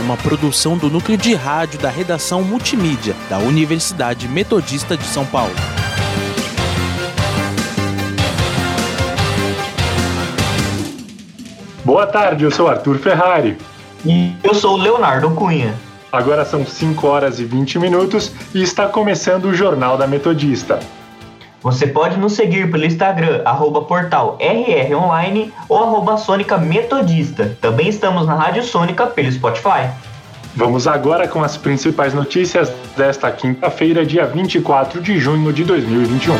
uma 0.00 0.16
produção 0.16 0.76
do 0.76 0.90
núcleo 0.90 1.16
de 1.16 1.34
rádio 1.34 1.78
da 1.78 1.88
redação 1.88 2.42
multimídia 2.42 3.14
da 3.28 3.38
Universidade 3.38 4.28
Metodista 4.28 4.96
de 4.96 5.04
São 5.04 5.24
Paulo. 5.24 5.54
Boa 11.84 12.06
tarde, 12.06 12.44
eu 12.44 12.50
sou 12.50 12.68
Arthur 12.68 12.98
Ferrari. 12.98 13.58
E 14.04 14.34
eu 14.42 14.54
sou 14.54 14.76
Leonardo 14.76 15.30
Cunha. 15.30 15.74
Agora 16.12 16.44
são 16.44 16.64
5 16.64 17.06
horas 17.06 17.40
e 17.40 17.44
20 17.44 17.78
minutos 17.78 18.30
e 18.54 18.62
está 18.62 18.86
começando 18.86 19.46
o 19.46 19.54
Jornal 19.54 19.98
da 19.98 20.06
Metodista. 20.06 20.78
Você 21.64 21.86
pode 21.86 22.18
nos 22.18 22.34
seguir 22.34 22.70
pelo 22.70 22.84
Instagram, 22.84 23.40
arroba 23.42 23.80
portal 23.80 24.36
rronline 24.38 25.50
ou 25.66 25.82
arroba 25.82 26.18
Sônica 26.18 26.58
Metodista. 26.58 27.56
Também 27.58 27.88
estamos 27.88 28.26
na 28.26 28.34
Rádio 28.34 28.62
Sônica 28.62 29.06
pelo 29.06 29.32
Spotify. 29.32 29.88
Vamos 30.54 30.86
agora 30.86 31.26
com 31.26 31.42
as 31.42 31.56
principais 31.56 32.12
notícias 32.12 32.70
desta 32.94 33.32
quinta-feira, 33.32 34.04
dia 34.04 34.26
24 34.26 35.00
de 35.00 35.18
junho 35.18 35.54
de 35.54 35.64
2021. 35.64 36.34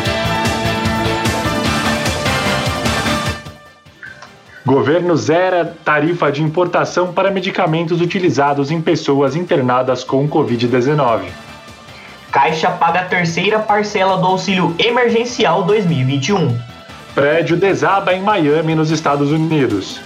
Governo 4.67 5.17
zera 5.17 5.75
tarifa 5.83 6.31
de 6.31 6.43
importação 6.43 7.15
para 7.15 7.31
medicamentos 7.31 8.03
utilizados 8.03 8.71
em 8.71 8.79
pessoas 8.79 9.35
internadas 9.35 10.05
com 10.05 10.29
Covid-19. 10.29 11.23
Caixa 12.35 12.69
paga 12.69 13.03
a 13.03 13.05
terceira 13.05 13.61
parcela 13.61 14.17
do 14.17 14.27
auxílio 14.27 14.75
emergencial 14.77 15.63
2021. 15.63 16.59
Prédio 17.15 17.57
desaba 17.57 18.13
em 18.13 18.21
Miami, 18.21 18.75
nos 18.75 18.91
Estados 18.91 19.31
Unidos. 19.31 20.01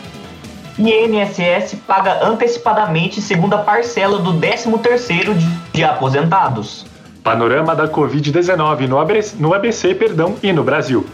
INSS 0.79 1.77
paga 1.87 2.23
antecipadamente 2.23 3.23
segunda 3.23 3.57
parcela 3.57 4.19
do 4.19 4.35
13º 4.35 5.33
de, 5.33 5.47
de 5.73 5.83
aposentados. 5.83 6.85
Panorama 7.25 7.75
da 7.75 7.89
Covid-19 7.89 8.87
no 8.87 8.99
ABC, 8.99 9.37
no 9.41 9.55
ABC 9.55 9.95
perdão, 9.95 10.37
e 10.43 10.53
no 10.53 10.63
Brasil. 10.63 11.07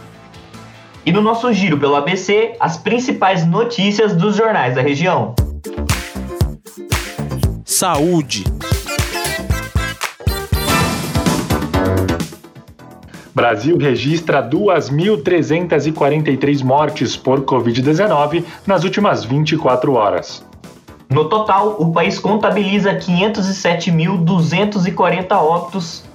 E 1.05 1.13
no 1.13 1.21
nosso 1.21 1.53
giro 1.53 1.77
pelo 1.77 1.95
ABC, 1.95 2.57
as 2.59 2.75
principais 2.75 3.47
notícias 3.47 4.13
dos 4.13 4.35
jornais 4.35 4.75
da 4.75 4.81
região. 4.81 5.33
Saúde. 7.63 8.43
Brasil 13.35 13.77
registra 13.77 14.41
2.343 14.41 16.63
mortes 16.63 17.15
por 17.17 17.41
Covid-19 17.41 18.45
nas 18.65 18.85
últimas 18.85 19.25
24 19.25 19.93
horas. 19.93 20.41
No 21.09 21.25
total, 21.25 21.75
o 21.77 21.91
país 21.91 22.17
contabiliza 22.17 22.95
507.240 22.95 25.33
óbitos 25.33 26.05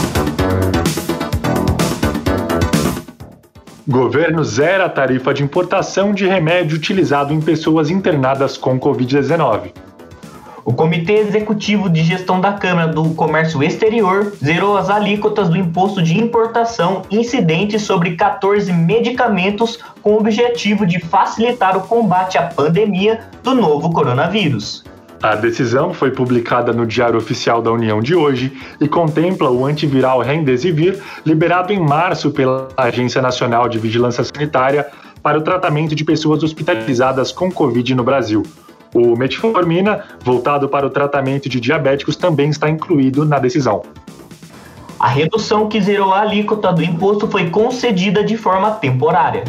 Governo 3.88 4.43
zera 4.43 4.87
a 4.87 4.88
tarifa 4.88 5.33
de 5.33 5.44
importação 5.44 6.12
de 6.12 6.27
remédio 6.27 6.77
utilizado 6.77 7.33
em 7.33 7.41
pessoas 7.41 7.88
internadas 7.88 8.59
com 8.59 8.81
Covid-19. 8.81 9.85
O 10.66 10.72
Comitê 10.72 11.19
Executivo 11.19 11.88
de 11.88 12.03
Gestão 12.03 12.41
da 12.41 12.54
Câmara 12.54 12.88
do 12.88 13.10
Comércio 13.10 13.62
Exterior 13.62 14.32
zerou 14.44 14.77
as 14.77 14.91
alíquotas 14.91 15.49
do 15.49 15.56
imposto 15.56 16.03
de 16.03 16.19
importação 16.19 17.03
incidente 17.09 17.78
sobre 17.78 18.16
14 18.16 18.72
medicamentos 18.72 19.78
com 20.03 20.15
o 20.15 20.19
objetivo 20.19 20.84
de 20.84 20.99
facilitar 20.99 21.77
o 21.77 21.82
combate 21.82 22.37
à 22.37 22.43
pandemia 22.43 23.21
do 23.44 23.54
novo 23.54 23.93
coronavírus. 23.93 24.82
A 25.22 25.37
decisão 25.37 25.94
foi 25.94 26.10
publicada 26.10 26.72
no 26.72 26.84
Diário 26.84 27.16
Oficial 27.16 27.62
da 27.62 27.71
União 27.71 28.00
de 28.00 28.16
hoje 28.16 28.53
e 28.81 28.88
contempla 28.88 29.48
o 29.48 29.65
antiviral 29.65 30.21
Remdesivir, 30.21 31.00
liberado 31.25 31.72
em 31.72 31.78
março 31.78 32.33
pela 32.33 32.66
Agência 32.77 33.22
Nacional 33.22 33.69
de 33.69 33.78
Vigilância 33.78 34.25
Sanitária 34.25 34.84
para 35.22 35.38
o 35.38 35.43
tratamento 35.43 35.94
de 35.94 36.04
pessoas 36.04 36.43
hospitalizadas 36.43 37.31
com 37.31 37.53
Covid 37.53 37.94
no 37.94 38.03
Brasil. 38.03 38.43
O 38.96 39.14
metformina, 39.14 40.04
voltado 40.24 40.70
para 40.70 40.86
o 40.86 40.88
tratamento 40.88 41.50
de 41.50 41.60
diabéticos, 41.60 42.16
também 42.16 42.48
está 42.48 42.70
incluído 42.70 43.26
na 43.26 43.38
decisão. 43.38 43.82
A 44.98 45.06
redução 45.06 45.68
que 45.68 45.78
zerou 45.82 46.14
a 46.14 46.22
alíquota 46.22 46.72
do 46.72 46.82
imposto 46.82 47.28
foi 47.28 47.50
concedida 47.50 48.24
de 48.24 48.38
forma 48.38 48.70
temporária. 48.70 49.44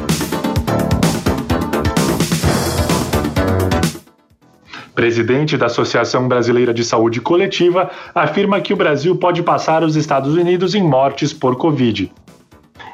Presidente 4.93 5.55
da 5.55 5.67
Associação 5.67 6.27
Brasileira 6.27 6.73
de 6.73 6.83
Saúde 6.83 7.21
Coletiva 7.21 7.89
afirma 8.13 8.59
que 8.59 8.73
o 8.73 8.75
Brasil 8.75 9.15
pode 9.15 9.41
passar 9.43 9.81
os 9.81 9.95
Estados 9.95 10.35
Unidos 10.35 10.75
em 10.75 10.83
mortes 10.83 11.31
por 11.31 11.55
Covid. 11.55 12.11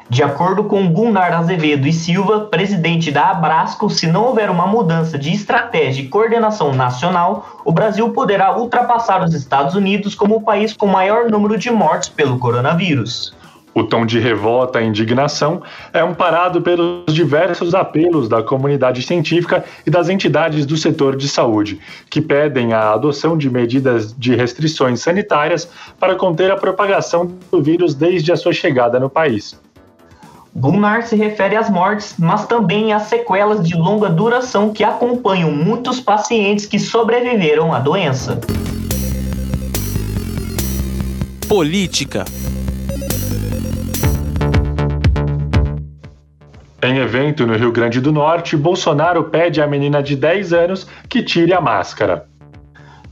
De 0.08 0.22
acordo 0.22 0.64
com 0.64 0.92
Gunnar 0.92 1.32
Azevedo 1.32 1.88
e 1.88 1.92
Silva, 1.92 2.40
presidente 2.40 3.10
da 3.10 3.30
Abrasco, 3.30 3.88
se 3.88 4.06
não 4.06 4.26
houver 4.26 4.50
uma 4.50 4.66
mudança 4.66 5.18
de 5.18 5.32
estratégia 5.32 6.02
e 6.02 6.08
coordenação 6.08 6.74
nacional, 6.74 7.62
o 7.64 7.72
Brasil 7.72 8.10
poderá 8.10 8.56
ultrapassar 8.56 9.24
os 9.24 9.32
Estados 9.32 9.74
Unidos 9.74 10.14
como 10.14 10.36
o 10.36 10.42
país 10.42 10.74
com 10.74 10.86
maior 10.86 11.30
número 11.30 11.56
de 11.56 11.70
mortes 11.70 12.10
pelo 12.10 12.38
coronavírus. 12.38 13.34
O 13.74 13.82
tom 13.82 14.06
de 14.06 14.20
revolta 14.20 14.80
e 14.80 14.86
indignação 14.86 15.62
é 15.92 16.00
amparado 16.00 16.60
pelos 16.60 17.12
diversos 17.12 17.74
apelos 17.74 18.28
da 18.28 18.42
comunidade 18.42 19.02
científica 19.02 19.64
e 19.84 19.90
das 19.90 20.08
entidades 20.08 20.64
do 20.64 20.76
setor 20.76 21.16
de 21.16 21.28
saúde, 21.28 21.80
que 22.08 22.20
pedem 22.20 22.72
a 22.72 22.92
adoção 22.92 23.36
de 23.36 23.50
medidas 23.50 24.14
de 24.16 24.36
restrições 24.36 25.00
sanitárias 25.00 25.68
para 25.98 26.14
conter 26.14 26.52
a 26.52 26.56
propagação 26.56 27.36
do 27.50 27.60
vírus 27.60 27.94
desde 27.94 28.30
a 28.30 28.36
sua 28.36 28.52
chegada 28.52 29.00
no 29.00 29.10
país. 29.10 29.58
Gunnar 30.56 31.02
se 31.02 31.16
refere 31.16 31.56
às 31.56 31.68
mortes, 31.68 32.14
mas 32.16 32.46
também 32.46 32.92
às 32.92 33.04
sequelas 33.04 33.66
de 33.66 33.74
longa 33.74 34.08
duração 34.08 34.72
que 34.72 34.84
acompanham 34.84 35.50
muitos 35.50 35.98
pacientes 36.00 36.64
que 36.64 36.78
sobreviveram 36.78 37.74
à 37.74 37.80
doença. 37.80 38.40
Política. 41.48 42.24
Em 46.80 46.98
evento 46.98 47.44
no 47.44 47.56
Rio 47.56 47.72
Grande 47.72 48.00
do 48.00 48.12
Norte, 48.12 48.56
Bolsonaro 48.56 49.24
pede 49.24 49.60
à 49.60 49.66
menina 49.66 50.00
de 50.00 50.14
10 50.14 50.52
anos 50.52 50.86
que 51.08 51.24
tire 51.24 51.52
a 51.52 51.60
máscara. 51.60 52.26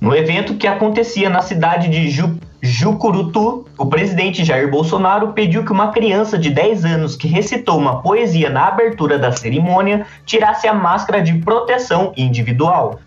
No 0.00 0.14
evento 0.14 0.54
que 0.54 0.68
acontecia 0.68 1.28
na 1.28 1.42
cidade 1.42 1.88
de 1.88 2.08
Ju 2.08 2.38
Jucurutu, 2.64 3.64
o 3.76 3.86
presidente 3.86 4.44
Jair 4.44 4.70
Bolsonaro 4.70 5.32
pediu 5.32 5.64
que 5.64 5.72
uma 5.72 5.88
criança 5.88 6.38
de 6.38 6.48
10 6.48 6.84
anos 6.84 7.16
que 7.16 7.26
recitou 7.26 7.76
uma 7.76 8.00
poesia 8.00 8.48
na 8.48 8.68
abertura 8.68 9.18
da 9.18 9.32
cerimônia 9.32 10.06
tirasse 10.24 10.68
a 10.68 10.72
máscara 10.72 11.20
de 11.20 11.34
proteção 11.40 12.12
individual. 12.16 13.00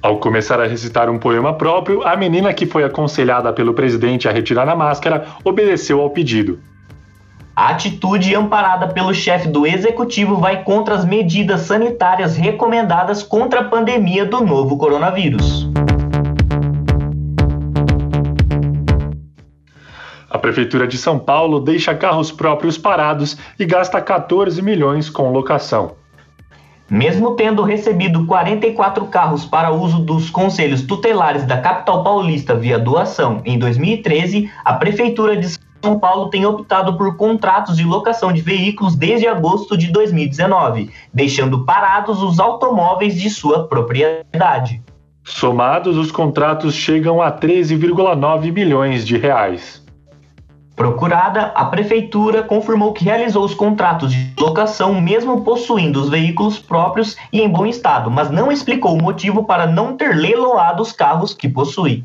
Ao 0.00 0.18
começar 0.18 0.60
a 0.60 0.66
recitar 0.66 1.10
um 1.10 1.18
poema 1.18 1.52
próprio, 1.52 2.06
a 2.06 2.16
menina 2.16 2.54
que 2.54 2.66
foi 2.66 2.84
aconselhada 2.84 3.52
pelo 3.52 3.74
presidente 3.74 4.28
a 4.28 4.32
retirar 4.32 4.68
a 4.68 4.76
máscara 4.76 5.26
obedeceu 5.44 6.00
ao 6.00 6.10
pedido. 6.10 6.60
A 7.56 7.70
atitude 7.70 8.32
amparada 8.34 8.86
pelo 8.86 9.12
chefe 9.12 9.48
do 9.48 9.66
executivo 9.66 10.36
vai 10.36 10.62
contra 10.62 10.94
as 10.94 11.04
medidas 11.04 11.62
sanitárias 11.62 12.36
recomendadas 12.36 13.24
contra 13.24 13.60
a 13.60 13.64
pandemia 13.64 14.24
do 14.24 14.40
novo 14.40 14.78
coronavírus. 14.78 15.69
A 20.30 20.38
Prefeitura 20.38 20.86
de 20.86 20.96
São 20.96 21.18
Paulo 21.18 21.58
deixa 21.58 21.92
carros 21.92 22.30
próprios 22.30 22.78
parados 22.78 23.36
e 23.58 23.64
gasta 23.64 24.00
14 24.00 24.62
milhões 24.62 25.10
com 25.10 25.32
locação. 25.32 25.96
Mesmo 26.88 27.34
tendo 27.34 27.64
recebido 27.64 28.24
44 28.26 29.06
carros 29.06 29.44
para 29.44 29.72
uso 29.72 29.98
dos 29.98 30.30
conselhos 30.30 30.82
tutelares 30.82 31.44
da 31.44 31.58
capital 31.60 32.04
paulista 32.04 32.54
via 32.54 32.78
doação 32.78 33.42
em 33.44 33.58
2013, 33.58 34.48
a 34.64 34.74
Prefeitura 34.74 35.36
de 35.36 35.48
São 35.82 35.98
Paulo 35.98 36.30
tem 36.30 36.46
optado 36.46 36.96
por 36.96 37.16
contratos 37.16 37.76
de 37.76 37.82
locação 37.82 38.32
de 38.32 38.40
veículos 38.40 38.94
desde 38.94 39.26
agosto 39.26 39.76
de 39.76 39.90
2019, 39.90 40.90
deixando 41.12 41.64
parados 41.64 42.22
os 42.22 42.38
automóveis 42.38 43.20
de 43.20 43.28
sua 43.30 43.66
propriedade. 43.66 44.80
Somados, 45.24 45.96
os 45.96 46.12
contratos 46.12 46.74
chegam 46.74 47.20
a 47.20 47.32
13,9 47.32 48.52
milhões 48.52 49.04
de 49.04 49.16
reais. 49.16 49.80
Procurada, 50.80 51.52
a 51.54 51.66
prefeitura 51.66 52.42
confirmou 52.42 52.94
que 52.94 53.04
realizou 53.04 53.44
os 53.44 53.52
contratos 53.52 54.10
de 54.10 54.32
locação 54.40 54.98
mesmo 54.98 55.44
possuindo 55.44 56.00
os 56.00 56.08
veículos 56.08 56.58
próprios 56.58 57.18
e 57.30 57.42
em 57.42 57.50
bom 57.50 57.66
estado, 57.66 58.10
mas 58.10 58.30
não 58.30 58.50
explicou 58.50 58.94
o 58.94 59.02
motivo 59.02 59.44
para 59.44 59.66
não 59.66 59.94
ter 59.94 60.16
leiloado 60.16 60.82
os 60.82 60.90
carros 60.90 61.34
que 61.34 61.50
possui. 61.50 62.02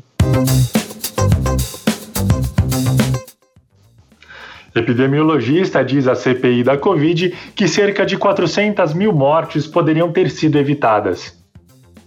Epidemiologista 4.74 5.82
diz 5.82 6.06
à 6.06 6.14
CPI 6.14 6.62
da 6.62 6.76
Covid 6.76 7.34
que 7.54 7.66
cerca 7.66 8.04
de 8.04 8.18
400 8.18 8.92
mil 8.92 9.10
mortes 9.10 9.66
poderiam 9.66 10.12
ter 10.12 10.30
sido 10.30 10.58
evitadas. 10.58 11.35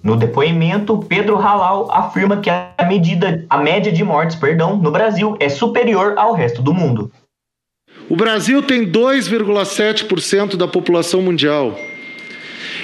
No 0.01 0.15
depoimento, 0.15 0.97
Pedro 0.97 1.35
Halal 1.35 1.91
afirma 1.91 2.37
que 2.37 2.49
a 2.49 2.73
medida, 2.87 3.45
a 3.49 3.57
média 3.57 3.91
de 3.91 4.03
mortes, 4.03 4.35
perdão, 4.35 4.77
no 4.77 4.91
Brasil 4.91 5.35
é 5.39 5.49
superior 5.49 6.13
ao 6.17 6.33
resto 6.33 6.61
do 6.61 6.73
mundo. 6.73 7.11
O 8.09 8.15
Brasil 8.15 8.63
tem 8.63 8.89
2,7% 8.89 10.55
da 10.55 10.67
população 10.67 11.21
mundial. 11.21 11.77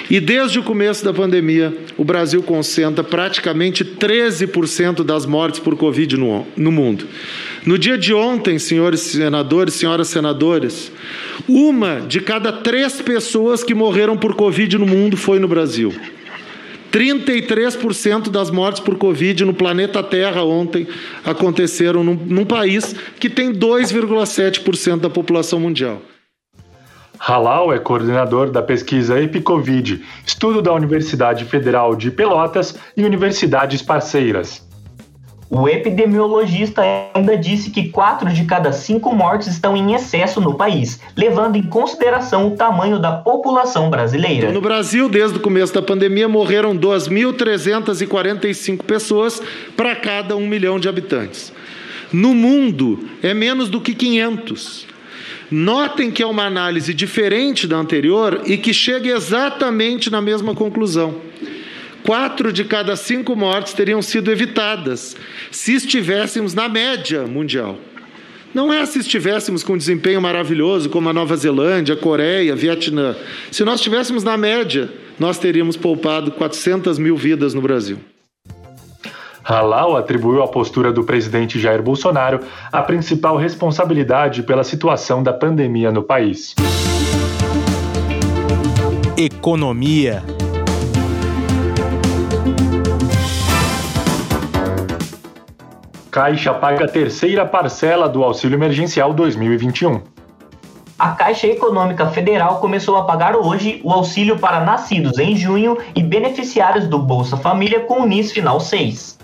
E 0.08 0.20
desde 0.20 0.60
o 0.60 0.62
começo 0.62 1.04
da 1.04 1.12
pandemia, 1.12 1.76
o 1.96 2.04
Brasil 2.04 2.40
concentra 2.42 3.02
praticamente 3.02 3.84
13% 3.84 5.02
das 5.02 5.26
mortes 5.26 5.58
por 5.58 5.74
Covid 5.76 6.16
no, 6.16 6.46
no 6.56 6.70
mundo. 6.70 7.08
No 7.64 7.76
dia 7.76 7.98
de 7.98 8.14
ontem, 8.14 8.56
senhores 8.56 9.00
senadores, 9.00 9.74
senhoras 9.74 10.06
senadoras, 10.06 10.92
uma 11.48 12.00
de 12.00 12.20
cada 12.20 12.52
três 12.52 13.02
pessoas 13.02 13.64
que 13.64 13.74
morreram 13.74 14.16
por 14.16 14.36
Covid 14.36 14.78
no 14.78 14.86
mundo 14.86 15.16
foi 15.16 15.40
no 15.40 15.48
Brasil. 15.48 15.92
33% 16.92 18.30
das 18.30 18.50
mortes 18.50 18.80
por 18.80 18.96
Covid 18.96 19.44
no 19.44 19.54
planeta 19.54 20.02
Terra 20.02 20.42
ontem 20.42 20.86
aconteceram 21.24 22.02
num, 22.02 22.14
num 22.14 22.44
país 22.44 22.94
que 23.20 23.30
tem 23.30 23.52
2,7% 23.52 25.00
da 25.00 25.10
população 25.10 25.60
mundial. 25.60 26.00
Halal 27.18 27.72
é 27.72 27.78
coordenador 27.78 28.50
da 28.50 28.62
pesquisa 28.62 29.20
EpiCovid, 29.20 30.04
estudo 30.24 30.60
da 30.60 30.72
Universidade 30.72 31.44
Federal 31.44 31.96
de 31.96 32.10
Pelotas 32.10 32.78
e 32.96 33.04
universidades 33.04 33.80
parceiras. 33.80 34.65
O 35.48 35.68
epidemiologista 35.68 36.82
ainda 37.14 37.36
disse 37.36 37.70
que 37.70 37.88
quatro 37.88 38.28
de 38.30 38.44
cada 38.44 38.72
cinco 38.72 39.14
mortes 39.14 39.46
estão 39.46 39.76
em 39.76 39.94
excesso 39.94 40.40
no 40.40 40.54
país, 40.54 40.98
levando 41.16 41.54
em 41.54 41.62
consideração 41.62 42.48
o 42.48 42.56
tamanho 42.56 42.98
da 42.98 43.12
população 43.12 43.88
brasileira. 43.88 44.50
No 44.50 44.60
Brasil, 44.60 45.08
desde 45.08 45.38
o 45.38 45.40
começo 45.40 45.72
da 45.72 45.80
pandemia, 45.80 46.28
morreram 46.28 46.76
2.345 46.76 48.82
pessoas 48.82 49.40
para 49.76 49.94
cada 49.94 50.36
um 50.36 50.48
milhão 50.48 50.80
de 50.80 50.88
habitantes. 50.88 51.52
No 52.12 52.34
mundo, 52.34 53.08
é 53.22 53.32
menos 53.32 53.68
do 53.68 53.80
que 53.80 53.94
500. 53.94 54.84
Notem 55.48 56.10
que 56.10 56.24
é 56.24 56.26
uma 56.26 56.44
análise 56.44 56.92
diferente 56.92 57.68
da 57.68 57.76
anterior 57.76 58.42
e 58.46 58.56
que 58.56 58.74
chega 58.74 59.10
exatamente 59.10 60.10
na 60.10 60.20
mesma 60.20 60.56
conclusão 60.56 61.14
quatro 62.06 62.52
de 62.52 62.64
cada 62.64 62.94
cinco 62.94 63.34
mortes 63.34 63.74
teriam 63.74 64.00
sido 64.00 64.30
evitadas 64.30 65.16
se 65.50 65.74
estivéssemos 65.74 66.54
na 66.54 66.68
média 66.68 67.26
mundial. 67.26 67.76
Não 68.54 68.72
é 68.72 68.86
se 68.86 69.00
estivéssemos 69.00 69.62
com 69.62 69.74
um 69.74 69.76
desempenho 69.76 70.22
maravilhoso 70.22 70.88
como 70.88 71.08
a 71.08 71.12
Nova 71.12 71.36
Zelândia, 71.36 71.94
a 71.94 71.98
Coreia, 71.98 72.54
Vietnã. 72.54 73.14
Se 73.50 73.64
nós 73.64 73.80
estivéssemos 73.80 74.22
na 74.22 74.36
média, 74.36 74.88
nós 75.18 75.36
teríamos 75.36 75.76
poupado 75.76 76.30
400 76.30 76.98
mil 76.98 77.16
vidas 77.16 77.52
no 77.52 77.60
Brasil. 77.60 77.98
Halal 79.44 79.96
atribuiu 79.96 80.42
à 80.42 80.48
postura 80.48 80.92
do 80.92 81.04
presidente 81.04 81.58
Jair 81.58 81.82
Bolsonaro 81.82 82.40
a 82.72 82.82
principal 82.82 83.36
responsabilidade 83.36 84.42
pela 84.42 84.64
situação 84.64 85.22
da 85.22 85.32
pandemia 85.32 85.90
no 85.90 86.02
país. 86.02 86.54
Economia. 89.16 90.35
Caixa 96.16 96.54
paga 96.54 96.86
a 96.86 96.88
terceira 96.88 97.44
parcela 97.44 98.08
do 98.08 98.24
Auxílio 98.24 98.56
Emergencial 98.56 99.12
2021. 99.12 100.00
A 100.98 101.10
Caixa 101.10 101.46
Econômica 101.46 102.06
Federal 102.06 102.58
começou 102.58 102.96
a 102.96 103.04
pagar 103.04 103.36
hoje 103.36 103.82
o 103.84 103.92
auxílio 103.92 104.38
para 104.38 104.64
nascidos 104.64 105.18
em 105.18 105.36
junho 105.36 105.76
e 105.94 106.02
beneficiários 106.02 106.88
do 106.88 106.98
Bolsa 106.98 107.36
Família 107.36 107.80
com 107.80 108.00
o 108.00 108.06
NIS 108.06 108.32
Final 108.32 108.58
6. 108.60 109.18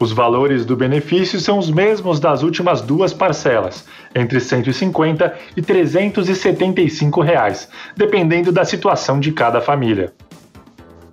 Os 0.00 0.10
valores 0.10 0.64
do 0.64 0.74
benefício 0.74 1.38
são 1.38 1.60
os 1.60 1.70
mesmos 1.70 2.18
das 2.18 2.42
últimas 2.42 2.82
duas 2.82 3.12
parcelas, 3.12 3.86
entre 4.12 4.40
150 4.40 5.32
e 5.56 5.62
375 5.62 7.20
reais, 7.20 7.68
dependendo 7.96 8.50
da 8.50 8.64
situação 8.64 9.20
de 9.20 9.30
cada 9.30 9.60
família. 9.60 10.12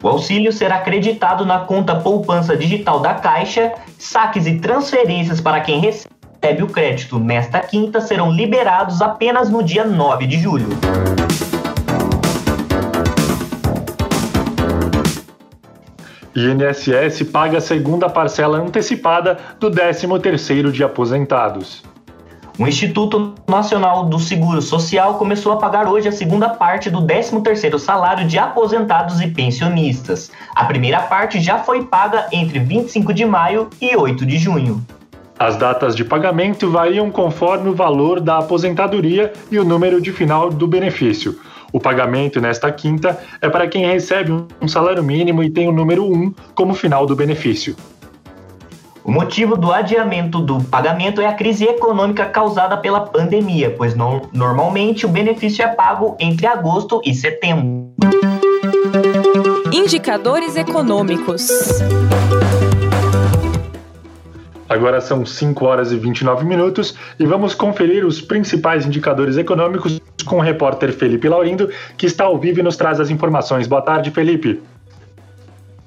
O 0.03 0.09
auxílio 0.09 0.51
será 0.51 0.79
creditado 0.79 1.45
na 1.45 1.59
conta 1.59 1.95
poupança 1.95 2.57
digital 2.57 2.99
da 2.99 3.13
Caixa. 3.13 3.71
Saques 3.97 4.45
e 4.45 4.59
transferências 4.59 5.39
para 5.39 5.61
quem 5.61 5.79
recebe 5.79 6.61
o 6.61 6.67
crédito 6.67 7.17
nesta 7.17 7.61
quinta 7.61 8.01
serão 8.01 8.29
liberados 8.29 9.01
apenas 9.01 9.49
no 9.49 9.63
dia 9.63 9.85
9 9.85 10.27
de 10.27 10.37
julho. 10.37 10.67
INSS 16.35 17.23
paga 17.31 17.59
a 17.59 17.61
segunda 17.61 18.09
parcela 18.09 18.57
antecipada 18.57 19.37
do 19.57 19.71
13º 19.71 20.69
de 20.69 20.83
aposentados. 20.83 21.81
O 22.57 22.67
Instituto 22.67 23.33
Nacional 23.47 24.05
do 24.05 24.19
Seguro 24.19 24.61
Social 24.61 25.15
começou 25.15 25.53
a 25.53 25.57
pagar 25.57 25.87
hoje 25.87 26.07
a 26.07 26.11
segunda 26.11 26.49
parte 26.49 26.87
do 26.87 27.01
13º 27.01 27.79
salário 27.79 28.27
de 28.27 28.37
aposentados 28.37 29.19
e 29.21 29.27
pensionistas. 29.27 30.31
A 30.53 30.63
primeira 30.65 31.01
parte 31.01 31.41
já 31.41 31.57
foi 31.57 31.83
paga 31.83 32.27
entre 32.31 32.59
25 32.59 33.11
de 33.11 33.25
maio 33.25 33.69
e 33.81 33.95
8 33.97 34.23
de 34.23 34.37
junho. 34.37 34.85
As 35.39 35.57
datas 35.57 35.95
de 35.95 36.05
pagamento 36.05 36.69
variam 36.69 37.09
conforme 37.09 37.69
o 37.69 37.75
valor 37.75 38.19
da 38.19 38.37
aposentadoria 38.37 39.33
e 39.49 39.57
o 39.57 39.65
número 39.65 39.99
de 39.99 40.11
final 40.11 40.51
do 40.51 40.67
benefício. 40.67 41.39
O 41.71 41.79
pagamento 41.79 42.39
nesta 42.39 42.71
quinta 42.71 43.19
é 43.41 43.49
para 43.49 43.67
quem 43.67 43.83
recebe 43.83 44.31
um 44.61 44.67
salário 44.67 45.03
mínimo 45.03 45.43
e 45.43 45.49
tem 45.49 45.67
o 45.67 45.71
número 45.71 46.05
1 46.05 46.31
como 46.53 46.75
final 46.75 47.07
do 47.07 47.15
benefício. 47.15 47.75
O 49.05 49.11
motivo 49.11 49.57
do 49.57 49.69
adiamento 49.69 50.39
do 50.39 50.63
pagamento 50.63 51.19
é 51.19 51.25
a 51.25 51.33
crise 51.33 51.65
econômica 51.65 52.25
causada 52.25 52.77
pela 52.77 53.01
pandemia, 53.01 53.69
pois 53.77 53.93
no, 53.93 54.21
normalmente 54.31 55.05
o 55.05 55.09
benefício 55.09 55.61
é 55.61 55.67
pago 55.67 56.15
entre 56.17 56.47
agosto 56.47 57.01
e 57.03 57.13
setembro. 57.13 57.91
Indicadores 59.73 60.55
econômicos. 60.55 61.49
Agora 64.69 65.01
são 65.01 65.25
5 65.25 65.65
horas 65.65 65.91
e 65.91 65.97
29 65.97 66.45
minutos 66.45 66.95
e 67.19 67.25
vamos 67.25 67.53
conferir 67.53 68.05
os 68.05 68.21
principais 68.21 68.85
indicadores 68.85 69.35
econômicos 69.35 69.99
com 70.25 70.37
o 70.37 70.41
repórter 70.41 70.93
Felipe 70.93 71.27
Laurindo, 71.27 71.69
que 71.97 72.05
está 72.05 72.23
ao 72.23 72.39
vivo 72.39 72.61
e 72.61 72.63
nos 72.63 72.77
traz 72.77 73.01
as 73.01 73.09
informações. 73.09 73.67
Boa 73.67 73.81
tarde, 73.81 74.11
Felipe. 74.11 74.61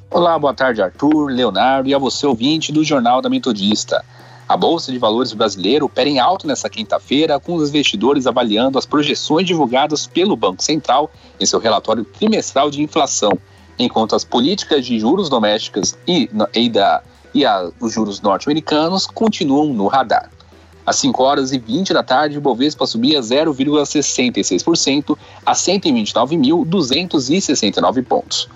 Olá, 0.08 0.38
boa 0.38 0.54
tarde, 0.54 0.80
Arthur, 0.80 1.32
Leonardo 1.32 1.88
e 1.88 1.94
a 1.94 1.98
você, 1.98 2.24
ouvinte 2.26 2.70
do 2.70 2.84
Jornal 2.84 3.20
da 3.20 3.28
Metodista. 3.28 4.04
A 4.48 4.56
Bolsa 4.56 4.92
de 4.92 4.98
Valores 4.98 5.32
brasileira 5.32 5.84
opera 5.84 6.08
em 6.08 6.20
alto 6.20 6.46
nesta 6.46 6.70
quinta-feira, 6.70 7.40
com 7.40 7.56
os 7.56 7.70
investidores 7.70 8.24
avaliando 8.24 8.78
as 8.78 8.86
projeções 8.86 9.48
divulgadas 9.48 10.06
pelo 10.06 10.36
Banco 10.36 10.62
Central 10.62 11.10
em 11.40 11.44
seu 11.44 11.58
relatório 11.58 12.04
trimestral 12.04 12.70
de 12.70 12.80
inflação, 12.80 13.32
enquanto 13.76 14.14
as 14.14 14.24
políticas 14.24 14.86
de 14.86 14.96
juros 15.00 15.28
domésticas 15.28 15.98
e, 16.06 16.30
e, 16.54 16.70
da, 16.70 17.02
e 17.34 17.44
a, 17.44 17.68
os 17.80 17.92
juros 17.92 18.20
norte-americanos 18.20 19.08
continuam 19.08 19.74
no 19.74 19.88
radar. 19.88 20.30
Às 20.86 20.94
5 20.96 21.20
horas 21.20 21.52
e 21.52 21.58
20 21.58 21.92
da 21.92 22.04
tarde, 22.04 22.38
o 22.38 22.40
Bovespa 22.40 22.86
subia 22.86 23.18
0,66% 23.18 25.18
a 25.44 25.52
129.269 25.52 28.04
pontos. 28.04 28.48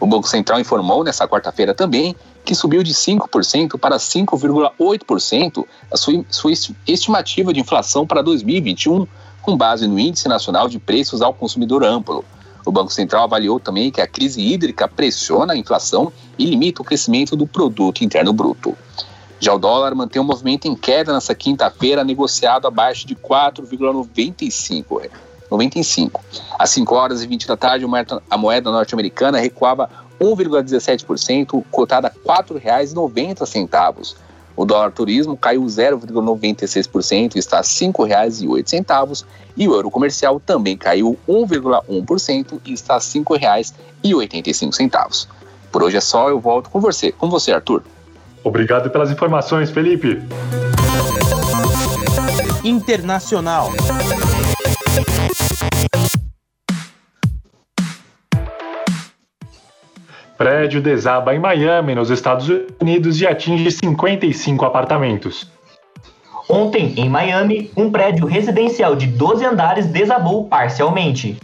O 0.00 0.06
Banco 0.06 0.28
Central 0.28 0.60
informou 0.60 1.02
nesta 1.02 1.26
quarta-feira 1.26 1.74
também 1.74 2.14
que 2.44 2.54
subiu 2.54 2.82
de 2.82 2.94
5% 2.94 3.78
para 3.78 3.96
5,8% 3.96 5.66
a 5.90 5.96
sua, 5.96 6.24
sua 6.30 6.52
estimativa 6.86 7.52
de 7.52 7.60
inflação 7.60 8.06
para 8.06 8.22
2021, 8.22 9.06
com 9.42 9.56
base 9.56 9.86
no 9.88 9.98
Índice 9.98 10.28
Nacional 10.28 10.68
de 10.68 10.78
Preços 10.78 11.20
ao 11.20 11.34
Consumidor 11.34 11.84
Amplo. 11.84 12.24
O 12.64 12.70
Banco 12.70 12.92
Central 12.92 13.24
avaliou 13.24 13.58
também 13.58 13.90
que 13.90 14.00
a 14.00 14.06
crise 14.06 14.40
hídrica 14.40 14.86
pressiona 14.86 15.52
a 15.54 15.56
inflação 15.56 16.12
e 16.38 16.44
limita 16.44 16.82
o 16.82 16.84
crescimento 16.84 17.34
do 17.34 17.46
produto 17.46 18.04
interno 18.04 18.32
bruto. 18.32 18.76
Já 19.40 19.54
o 19.54 19.58
dólar 19.58 19.94
mantém 19.94 20.20
um 20.20 20.24
movimento 20.24 20.66
em 20.66 20.74
queda 20.74 21.12
nesta 21.12 21.34
quinta-feira, 21.34 22.04
negociado 22.04 22.66
abaixo 22.66 23.06
de 23.06 23.14
4,95. 23.14 25.08
95. 25.50 26.22
Às 26.58 26.70
5 26.70 26.94
horas 26.94 27.22
e 27.22 27.26
20 27.26 27.46
da 27.46 27.56
tarde, 27.56 27.86
a 28.30 28.36
moeda 28.36 28.70
norte-americana 28.70 29.38
recuava 29.38 29.88
1,17%, 30.20 31.64
cotada 31.70 32.08
a 32.08 32.10
R$ 32.10 32.18
4,90. 32.42 34.16
O 34.56 34.64
dólar 34.64 34.90
turismo 34.90 35.36
caiu 35.36 35.62
0,96% 35.62 37.36
e 37.36 37.38
está 37.38 37.58
a 37.58 37.60
R$ 37.60 37.66
5,08. 37.66 39.24
E 39.56 39.68
o 39.68 39.74
euro 39.74 39.88
comercial 39.90 40.40
também 40.40 40.76
caiu 40.76 41.16
1,1% 41.28 42.60
e 42.64 42.72
está 42.72 42.94
a 42.94 42.98
R$ 42.98 43.04
5,85. 43.04 45.28
Por 45.70 45.84
hoje 45.84 45.98
é 45.98 46.00
só, 46.00 46.28
eu 46.28 46.40
volto 46.40 46.70
com 46.70 46.80
você. 46.80 47.12
Com 47.12 47.30
você, 47.30 47.52
Arthur. 47.52 47.84
Obrigado 48.42 48.90
pelas 48.90 49.12
informações, 49.12 49.70
Felipe. 49.70 50.20
Internacional. 52.64 53.70
Prédio 60.38 60.80
desaba 60.80 61.34
em 61.34 61.38
Miami, 61.40 61.96
nos 61.96 62.10
Estados 62.10 62.48
Unidos, 62.80 63.20
e 63.20 63.26
atinge 63.26 63.72
55 63.72 64.64
apartamentos. 64.64 65.50
Ontem, 66.48 66.94
em 66.96 67.08
Miami, 67.08 67.72
um 67.76 67.90
prédio 67.90 68.24
residencial 68.24 68.94
de 68.94 69.08
12 69.08 69.44
andares 69.44 69.86
desabou 69.86 70.44
parcialmente. 70.44 71.36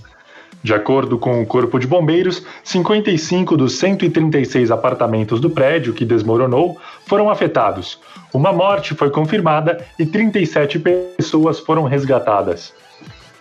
De 0.63 0.73
acordo 0.73 1.19
com 1.19 1.43
o 1.43 1.47
Corpo 1.47 1.81
de 1.81 1.89
Bombeiros, 1.89 2.47
55 2.63 3.57
dos 3.57 3.75
136 3.79 4.71
apartamentos 4.71 5.41
do 5.41 5.51
prédio 5.51 5.93
que 5.93 6.05
desmoronou 6.05 6.79
foram 7.05 7.29
afetados. 7.29 7.99
Uma 8.33 8.53
morte 8.53 8.95
foi 8.95 9.11
confirmada 9.11 9.85
e 9.99 10.07
37 10.07 10.79
pessoas 10.79 11.59
foram 11.59 11.83
resgatadas. 11.83 12.73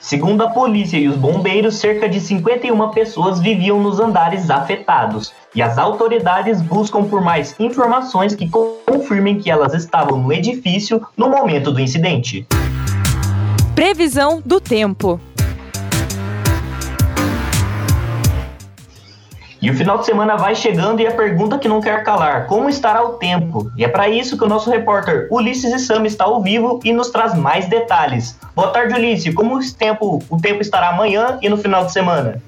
Segundo 0.04 0.44
a 0.44 0.50
polícia 0.50 0.98
e 0.98 1.08
os 1.08 1.16
bombeiros, 1.16 1.76
cerca 1.76 2.10
de 2.10 2.20
51 2.20 2.90
pessoas 2.90 3.40
viviam 3.40 3.82
nos 3.82 4.02
andares 4.02 4.50
afetados 4.50 5.32
e 5.56 5.62
as 5.62 5.78
autoridades 5.78 6.62
buscam 6.62 7.06
por 7.06 7.22
mais 7.22 7.58
informações 7.58 8.36
que 8.36 8.50
confirmem 8.50 9.40
que 9.40 9.50
elas 9.50 9.74
estavam 9.74 10.22
no 10.22 10.34
edifício 10.34 11.02
no 11.16 11.30
momento 11.30 11.72
do 11.72 11.80
incidente. 11.80 12.46
Previsão 13.74 14.42
do 14.46 14.60
tempo. 14.60 15.22
E 19.64 19.72
o 19.72 19.74
final 19.74 19.98
de 19.98 20.06
semana 20.06 20.36
vai 20.36 20.54
chegando 20.54 21.00
e 21.00 21.08
a 21.08 21.12
pergunta 21.12 21.58
que 21.58 21.70
não 21.70 21.80
quer 21.80 22.04
calar: 22.04 22.48
como 22.48 22.68
estará 22.68 23.02
o 23.02 23.14
tempo? 23.14 23.72
E 23.78 23.86
é 23.86 23.88
para 23.88 24.10
isso 24.10 24.38
que 24.38 24.44
o 24.44 24.48
nosso 24.50 24.70
repórter 24.70 25.30
Ulisses 25.32 25.88
Sam 25.88 26.06
está 26.06 26.26
ao 26.26 26.44
vivo 26.44 26.82
e 26.84 26.92
nos 26.92 27.10
traz 27.12 27.34
mais 27.34 27.66
detalhes. 27.70 28.38
Boa 28.54 28.72
tarde, 28.72 28.94
Ulisses. 28.94 29.34
Como 29.34 29.58
o 29.58 29.74
tempo, 29.74 30.22
o 30.30 30.38
tempo 30.38 30.62
estará 30.62 30.90
amanhã 30.90 31.40
e 31.42 31.48
no 31.48 31.56
final 31.56 31.86
de 31.86 31.94
semana? 31.94 32.44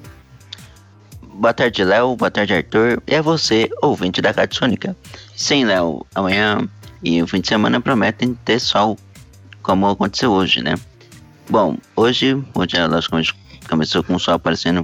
Boa 1.24 1.53
tarde, 1.53 1.86
Léo. 1.86 2.17
Boa 2.17 2.29
tarde, 2.29 2.53
Arthur. 2.53 3.01
E 3.07 3.15
a 3.15 3.22
você, 3.22 3.69
ouvinte 3.81 4.22
da 4.22 4.31
Rádio 4.31 4.57
Sônica. 4.57 4.93
Sim, 5.38 5.63
Léo, 5.63 6.05
amanhã 6.13 6.67
e 7.01 7.24
o 7.24 7.27
fim 7.27 7.39
de 7.39 7.48
semana 7.48 7.79
prometem 7.79 8.38
ter 8.43 8.60
sol, 8.60 8.98
como 9.63 9.88
aconteceu 9.88 10.34
hoje, 10.34 10.62
né? 10.62 10.75
Bom, 11.50 11.77
hoje, 11.95 12.36
hoje 12.53 12.86
logicamente 12.86 13.34
começou 13.69 14.03
com 14.03 14.15
o 14.15 14.19
sol 14.19 14.34
aparecendo 14.34 14.84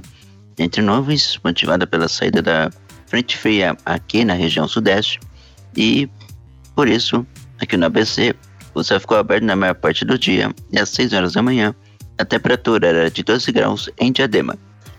entre 0.58 0.82
nuvens, 0.82 1.38
motivada 1.42 1.86
pela 1.86 2.08
saída 2.08 2.42
da 2.42 2.70
frente 3.06 3.36
fria 3.36 3.76
aqui 3.84 4.24
na 4.24 4.34
região 4.34 4.66
sudeste, 4.66 5.20
e 5.76 6.08
por 6.74 6.88
isso, 6.88 7.26
aqui 7.60 7.76
no 7.76 7.86
ABC, 7.86 8.34
o 8.74 8.82
céu 8.82 8.98
ficou 8.98 9.18
aberto 9.18 9.44
na 9.44 9.54
maior 9.54 9.74
parte 9.74 10.04
do 10.04 10.18
dia 10.18 10.50
e 10.70 10.78
às 10.78 10.88
6 10.90 11.12
horas 11.12 11.32
da 11.34 11.42
manhã, 11.42 11.74
a 12.18 12.24
temperatura 12.24 12.86
era 12.86 13.10
de 13.10 13.22
12 13.22 13.52
graus 13.52 13.90
em 13.98 14.12
Diadema. 14.12 14.56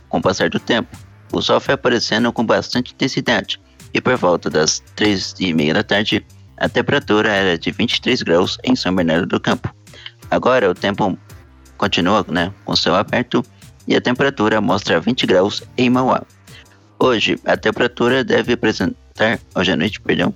Com 0.09 0.19
o 0.19 0.21
passar 0.21 0.49
do 0.49 0.59
tempo, 0.59 0.95
o 1.31 1.41
sol 1.41 1.59
foi 1.59 1.73
aparecendo 1.73 2.31
com 2.31 2.45
bastante 2.45 2.93
intensidade 2.93 3.59
e 3.93 4.01
por 4.01 4.15
volta 4.17 4.49
das 4.49 4.79
3 4.95 5.35
e 5.39 5.53
meia 5.53 5.73
da 5.73 5.83
tarde, 5.83 6.25
a 6.57 6.69
temperatura 6.69 7.29
era 7.29 7.57
de 7.57 7.71
23 7.71 8.21
graus 8.21 8.57
em 8.63 8.75
São 8.75 8.95
Bernardo 8.95 9.25
do 9.25 9.39
Campo. 9.39 9.73
Agora 10.29 10.69
o 10.69 10.73
tempo 10.73 11.17
continua 11.77 12.25
né, 12.29 12.53
com 12.65 12.73
o 12.73 12.77
céu 12.77 12.95
aberto 12.95 13.43
e 13.87 13.95
a 13.95 14.01
temperatura 14.01 14.61
mostra 14.61 14.99
20 14.99 15.25
graus 15.25 15.63
em 15.77 15.89
Mauá. 15.89 16.23
Hoje, 16.99 17.39
a 17.45 17.57
temperatura 17.57 18.23
deve 18.23 18.53
apresentar, 18.53 19.39
hoje 19.55 19.71
à 19.71 19.75
noite, 19.75 19.99
perdão, 19.99 20.33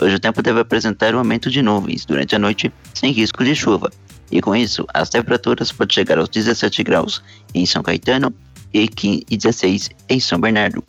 hoje 0.00 0.14
o 0.14 0.20
tempo 0.20 0.42
deve 0.42 0.60
apresentar 0.60 1.14
um 1.14 1.18
aumento 1.18 1.50
de 1.50 1.60
nuvens 1.60 2.04
durante 2.04 2.34
a 2.34 2.38
noite 2.38 2.72
sem 2.94 3.12
risco 3.12 3.44
de 3.44 3.54
chuva. 3.54 3.90
E 4.30 4.40
com 4.40 4.54
isso, 4.54 4.86
as 4.92 5.08
temperaturas 5.08 5.72
podem 5.72 5.94
chegar 5.94 6.18
aos 6.18 6.28
17 6.28 6.82
graus 6.82 7.22
em 7.54 7.64
São 7.64 7.82
Caetano 7.82 8.32
e 8.72 8.88
16 9.36 9.90
em 10.08 10.20
São 10.20 10.40
Bernardo. 10.40 10.84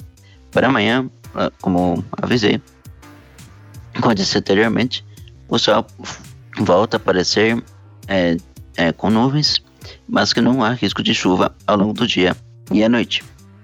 Para 0.52 0.68
amanhã, 0.68 1.10
ah, 1.36 1.52
como 1.62 2.04
avisei, 2.22 2.62
como 4.02 4.16
disse 4.16 4.38
anteriormente, 4.38 5.06
o 5.48 5.58
sol 5.58 5.86
volta 6.58 6.98
a 6.98 7.00
aparecer 7.00 7.62
é, 8.08 8.38
é, 8.78 8.92
com 8.92 9.10
nuvens 9.10 9.62
mas 10.08 10.34
que 10.34 10.42
não 10.42 10.64
há 10.64 10.72
risco 10.72 11.04
de 11.04 11.14
chuva 11.14 11.56
ao 11.66 11.78
longo 11.78 11.94
do 11.94 12.08
dia 12.08 12.36
e 12.72 12.84
à 12.84 12.90
noite. 12.90 13.24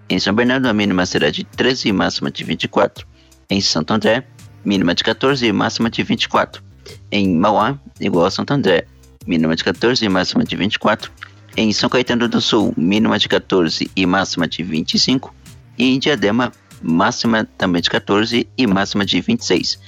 Em 0.09 0.19
São 0.19 0.33
Bernardo, 0.33 0.67
a 0.67 0.73
mínima 0.73 1.05
será 1.05 1.29
de 1.31 1.43
13 1.43 1.89
e 1.89 1.93
máxima 1.93 2.29
de 2.29 2.43
24. 2.43 3.07
Em 3.49 3.59
Santo 3.59 3.93
André, 3.93 4.23
mínima 4.63 4.93
de 4.93 5.03
14 5.03 5.45
e 5.45 5.51
máxima 5.51 5.89
de 5.89 6.03
24. 6.03 6.63
Em 7.11 7.35
Mauá, 7.35 7.79
igual 7.99 8.25
a 8.25 8.31
Santo 8.31 8.51
André, 8.51 8.85
mínima 9.25 9.55
de 9.55 9.63
14 9.63 10.05
e 10.05 10.09
máxima 10.09 10.43
de 10.43 10.55
24. 10.55 11.11
Em 11.57 11.71
São 11.71 11.89
Caetano 11.89 12.27
do 12.27 12.41
Sul, 12.41 12.73
mínima 12.77 13.17
de 13.17 13.27
14 13.27 13.89
e 13.95 14.05
máxima 14.05 14.47
de 14.47 14.61
25. 14.61 15.33
E 15.77 15.95
em 15.95 15.99
Diadema, 15.99 16.51
máxima 16.81 17.47
também 17.57 17.81
de 17.81 17.89
14 17.89 18.47
e 18.57 18.67
máxima 18.67 19.05
de 19.05 19.21
26. 19.21 19.79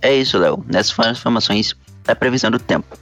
É 0.00 0.14
isso, 0.14 0.38
Léo. 0.38 0.64
Nessas 0.66 1.18
informações 1.18 1.74
da 2.04 2.14
previsão 2.14 2.50
do 2.50 2.58
tempo. 2.58 2.96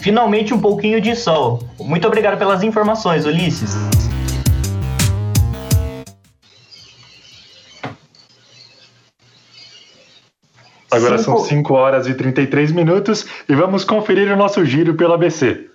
Finalmente 0.00 0.54
um 0.54 0.60
pouquinho 0.60 1.00
de 1.00 1.14
sol. 1.14 1.62
Muito 1.78 2.06
obrigado 2.06 2.38
pelas 2.38 2.62
informações, 2.62 3.26
Ulisses. 3.26 3.76
Agora 10.90 11.18
cinco... 11.18 11.38
são 11.38 11.44
5 11.46 11.74
horas 11.74 12.06
e 12.08 12.14
33 12.14 12.72
minutos 12.72 13.26
e 13.48 13.54
vamos 13.54 13.84
conferir 13.84 14.32
o 14.32 14.36
nosso 14.36 14.64
giro 14.64 14.94
pelo 14.94 15.12
ABC. 15.12 15.66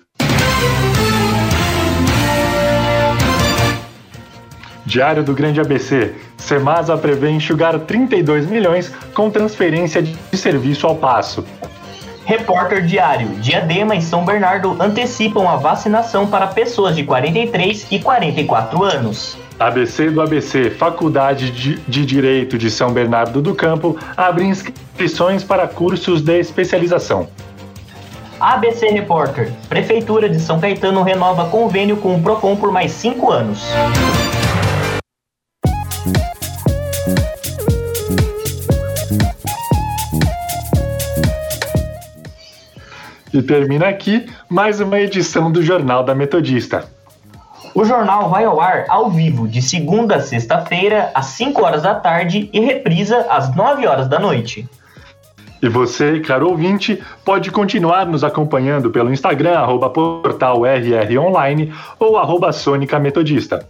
Diário 4.86 5.24
do 5.24 5.34
Grande 5.34 5.62
ABC. 5.62 6.14
Semasa 6.38 6.98
prevê 6.98 7.30
enxugar 7.30 7.80
32 7.80 8.46
milhões 8.48 8.90
com 9.14 9.30
transferência 9.30 10.02
de 10.02 10.16
serviço 10.38 10.86
ao 10.86 10.96
passo. 10.96 11.46
Repórter 12.26 12.84
Diário: 12.86 13.28
Diadema 13.40 13.96
e 13.96 14.02
São 14.02 14.26
Bernardo 14.26 14.76
antecipam 14.80 15.48
a 15.48 15.56
vacinação 15.56 16.28
para 16.28 16.48
pessoas 16.48 16.96
de 16.96 17.04
43 17.04 17.88
e 17.92 18.00
44 18.00 18.84
anos. 18.84 19.38
ABC 19.60 20.10
do 20.10 20.22
ABC, 20.22 20.70
Faculdade 20.72 21.52
de 21.52 22.06
Direito 22.06 22.58
de 22.58 22.70
São 22.70 22.92
Bernardo 22.92 23.42
do 23.42 23.56
Campo, 23.56 23.98
abre 24.18 24.44
inscrições 24.44 25.44
para 25.44 25.68
cursos 25.68 26.22
de 26.22 26.38
especialização. 26.40 27.30
ABC 28.40 28.88
Repórter: 28.88 29.52
Prefeitura 29.70 30.28
de 30.28 30.40
São 30.40 30.60
Caetano 30.60 31.04
renova 31.04 31.48
convênio 31.50 31.98
com 31.98 32.16
o 32.16 32.22
Procon 32.22 32.56
por 32.56 32.72
mais 32.72 32.92
cinco 32.92 33.32
anos. 33.32 33.64
E 43.36 43.42
termina 43.42 43.90
aqui 43.90 44.26
mais 44.50 44.80
uma 44.80 44.98
edição 44.98 45.52
do 45.52 45.62
Jornal 45.62 46.06
da 46.06 46.16
Metodista. 46.16 46.86
O 47.74 47.84
jornal 47.84 48.30
vai 48.30 48.46
ao 48.46 48.62
ar 48.62 48.86
ao 48.88 49.10
vivo 49.10 49.46
de 49.46 49.62
segunda 49.62 50.16
a 50.16 50.22
sexta-feira, 50.22 51.12
às 51.14 51.26
5 51.26 51.62
horas 51.62 51.82
da 51.82 51.94
tarde 51.96 52.50
e 52.54 52.62
reprisa 52.62 53.28
às 53.30 53.54
9 53.54 53.86
horas 53.86 54.08
da 54.08 54.20
noite. 54.20 54.66
E 55.62 55.68
você, 55.68 56.22
caro 56.22 56.48
ouvinte, 56.48 57.04
pode 57.26 57.52
continuar 57.52 58.06
nos 58.06 58.24
acompanhando 58.24 58.90
pelo 58.90 59.12
Instagram, 59.12 59.58
arroba 59.58 59.90
portal 59.90 60.66
RR 60.66 61.20
Online 61.20 61.74
ou 62.00 62.18
arroba 62.18 62.54
Sônica 62.54 62.98
Metodista. 63.00 63.68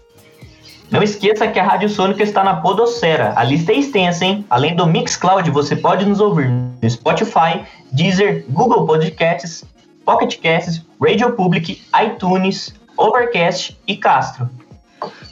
Não 0.92 1.02
esqueça 1.02 1.48
que 1.48 1.60
a 1.60 1.64
Rádio 1.64 1.90
Sônica 1.90 2.24
está 2.24 2.44
na 2.44 2.58
Podosfera. 2.58 3.34
A 3.36 3.44
lista 3.44 3.72
é 3.72 3.80
extensa, 3.80 4.24
hein? 4.24 4.46
Além 4.50 4.76
do 4.76 4.86
Mixcloud, 4.86 5.50
você 5.52 5.76
pode 5.76 6.06
nos 6.06 6.20
ouvir 6.20 6.50
no 6.50 6.90
Spotify, 6.90 7.64
Deezer, 7.92 8.46
Google 8.50 8.86
Podcasts, 8.86 9.66
Pocket 10.06 10.40
Casts, 10.42 10.86
Radio 11.02 11.32
Public, 11.34 11.82
iTunes, 12.04 12.74
Overcast 12.98 13.78
e 13.88 13.98
Castro. 13.98 14.50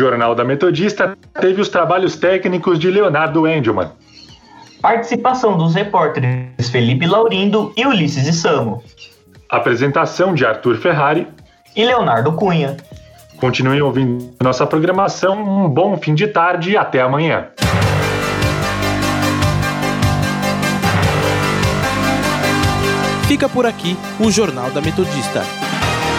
Jornal 0.00 0.34
da 0.34 0.42
Metodista 0.42 1.14
teve 1.38 1.60
os 1.60 1.68
trabalhos 1.68 2.16
técnicos 2.16 2.78
de 2.78 2.90
Leonardo 2.90 3.46
Engelman. 3.46 3.90
Participação 4.80 5.58
dos 5.58 5.74
repórteres 5.74 6.70
Felipe 6.70 7.06
Laurindo 7.06 7.70
e 7.76 7.84
Ulisses 7.84 8.26
Isamo. 8.26 8.82
Apresentação 9.46 10.32
de 10.32 10.46
Arthur 10.46 10.78
Ferrari 10.78 11.28
e 11.76 11.84
Leonardo 11.84 12.32
Cunha. 12.32 12.78
Continuem 13.36 13.82
ouvindo 13.82 14.32
nossa 14.42 14.66
programação. 14.66 15.38
Um 15.38 15.68
bom 15.68 15.98
fim 15.98 16.14
de 16.14 16.28
tarde 16.28 16.70
e 16.70 16.76
até 16.78 17.02
amanhã. 17.02 17.48
Fica 23.28 23.50
por 23.50 23.66
aqui 23.66 23.98
o 24.18 24.30
Jornal 24.30 24.70
da 24.70 24.80
Metodista. 24.80 25.42